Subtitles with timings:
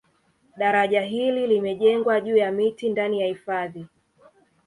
[0.57, 3.87] Daraja hili limejengwa juu ya miti ndani ya hifadhi